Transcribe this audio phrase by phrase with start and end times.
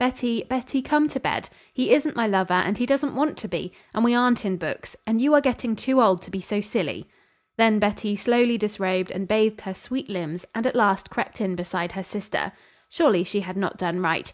[0.00, 1.48] "Betty, Betty, come to bed.
[1.72, 4.96] He isn't my lover and he doesn't want to be and we aren't in books,
[5.06, 7.06] and you are getting too old to be so silly."
[7.58, 11.92] Then Betty slowly disrobed and bathed her sweet limbs and at last crept in beside
[11.92, 12.50] her sister.
[12.88, 14.32] Surely she had not done right.